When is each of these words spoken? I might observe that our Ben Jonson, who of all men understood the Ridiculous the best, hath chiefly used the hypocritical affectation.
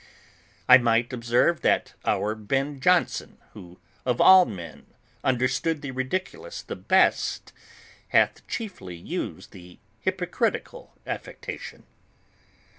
I 0.67 0.79
might 0.79 1.13
observe 1.13 1.61
that 1.61 1.93
our 2.05 2.33
Ben 2.33 2.79
Jonson, 2.79 3.37
who 3.53 3.79
of 4.03 4.19
all 4.19 4.45
men 4.45 4.87
understood 5.23 5.83
the 5.83 5.91
Ridiculous 5.91 6.63
the 6.63 6.75
best, 6.75 7.53
hath 8.07 8.41
chiefly 8.47 8.95
used 8.95 9.51
the 9.51 9.77
hypocritical 9.99 10.95
affectation. 11.05 11.83